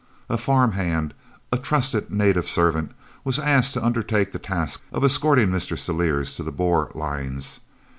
[0.31, 1.13] A farm hand,
[1.51, 5.77] a trusted native servant, was asked to undertake the task of escorting Mr.
[5.77, 7.59] Celliers to the Boer lines.